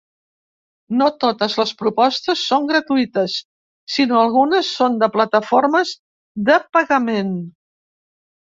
[1.01, 3.37] No totes les propostes són gratuïtes,
[3.97, 5.95] sinó algunes són de plataformes
[6.51, 7.33] de pagament.